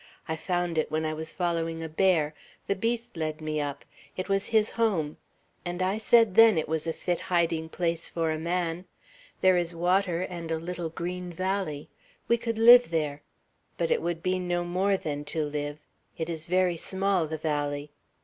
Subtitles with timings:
[0.27, 2.33] I found it when I was following a bear.
[2.65, 3.85] The beast led me up.
[4.17, 5.17] It was his home;
[5.63, 8.85] and I said then, it was a fit hiding place for a man.
[9.41, 11.87] There is water, and a little green valley.
[12.27, 13.21] We could live there;
[13.77, 15.85] but it would be no more than to live,,
[16.17, 17.91] it is very small, the valley.